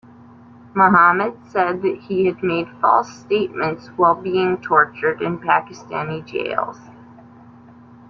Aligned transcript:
Mohamed 0.73 1.37
said 1.45 1.83
that 1.83 1.99
he 2.07 2.25
had 2.25 2.41
made 2.41 2.67
false 2.81 3.13
statements 3.19 3.89
while 3.89 4.15
being 4.15 4.57
tortured 4.59 5.21
in 5.21 5.37
Pakistani 5.37 6.25
jails. 6.25 6.79